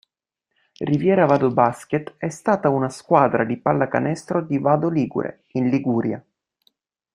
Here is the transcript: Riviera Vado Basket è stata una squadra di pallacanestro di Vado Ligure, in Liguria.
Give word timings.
Riviera 0.79 1.25
Vado 1.27 1.51
Basket 1.51 2.15
è 2.17 2.29
stata 2.29 2.69
una 2.69 2.89
squadra 2.89 3.43
di 3.43 3.57
pallacanestro 3.57 4.41
di 4.41 4.57
Vado 4.57 4.89
Ligure, 4.89 5.43
in 5.49 5.69
Liguria. 5.69 6.25